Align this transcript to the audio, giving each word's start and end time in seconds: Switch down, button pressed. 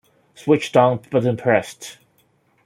Switch 0.33 0.71
down, 0.71 0.99
button 1.11 1.37
pressed. 1.37 1.99